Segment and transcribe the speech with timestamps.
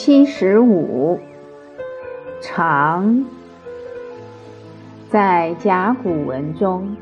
[0.00, 1.18] 七十五，
[2.40, 3.24] 长，
[5.10, 6.96] 在甲骨文中，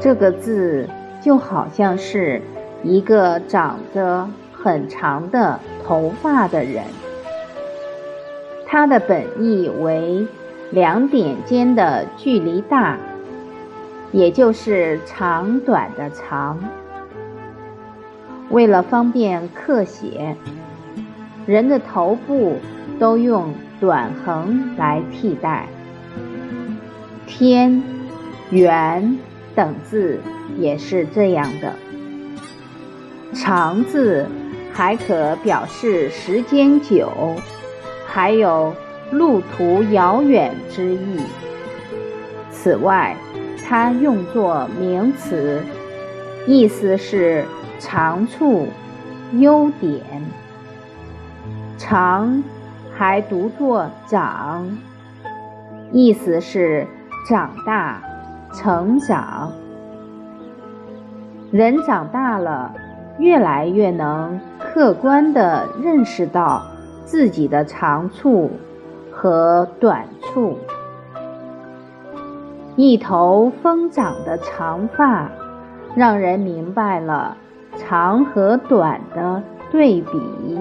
[0.00, 0.88] 这个字
[1.22, 2.42] 就好像是
[2.82, 6.82] 一个长着很长的头发的人。
[8.66, 10.26] 它的本意为
[10.72, 12.98] 两点间的距离大，
[14.10, 16.58] 也就是长短的长。
[18.50, 20.36] 为了方便刻写，
[21.46, 22.56] 人的头部
[22.98, 25.66] 都用短横来替代。
[27.26, 27.82] 天、
[28.50, 29.18] 圆
[29.54, 30.18] 等字
[30.58, 31.72] 也是这样的。
[33.32, 34.26] 长字
[34.72, 37.10] 还可表示时间久，
[38.06, 38.74] 还有
[39.10, 41.20] 路途遥远之意。
[42.50, 43.16] 此外，
[43.66, 45.60] 它用作名词，
[46.46, 47.44] 意思是。
[47.80, 48.68] 长处、
[49.32, 50.00] 优点，
[51.76, 52.42] 长
[52.96, 54.78] 还读作长，
[55.90, 56.86] 意思是
[57.28, 58.00] 长大、
[58.52, 59.52] 成长。
[61.50, 62.72] 人长大了，
[63.18, 66.62] 越来越能客观地认识到
[67.04, 68.50] 自己的长处
[69.10, 70.56] 和短处。
[72.76, 75.30] 一头疯长的长发，
[75.94, 77.36] 让人明白了。
[77.76, 80.60] 长和短的对比。